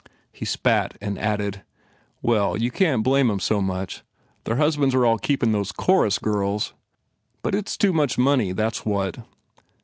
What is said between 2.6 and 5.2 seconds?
can t blame em so much. Their husban s are all